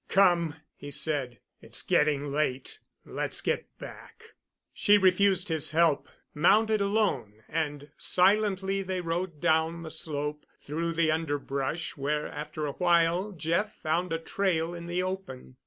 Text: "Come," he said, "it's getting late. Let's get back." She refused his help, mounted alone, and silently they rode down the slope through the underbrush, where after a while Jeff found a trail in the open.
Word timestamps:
"Come," 0.09 0.55
he 0.73 0.89
said, 0.89 1.37
"it's 1.61 1.83
getting 1.83 2.31
late. 2.31 2.79
Let's 3.05 3.39
get 3.39 3.67
back." 3.77 4.29
She 4.73 4.97
refused 4.97 5.47
his 5.47 5.69
help, 5.69 6.09
mounted 6.33 6.81
alone, 6.81 7.43
and 7.47 7.91
silently 7.99 8.81
they 8.81 8.99
rode 9.01 9.39
down 9.39 9.83
the 9.83 9.91
slope 9.91 10.47
through 10.59 10.93
the 10.93 11.11
underbrush, 11.11 11.97
where 11.97 12.25
after 12.25 12.65
a 12.65 12.71
while 12.71 13.31
Jeff 13.31 13.75
found 13.75 14.11
a 14.11 14.17
trail 14.17 14.73
in 14.73 14.87
the 14.87 15.03
open. 15.03 15.57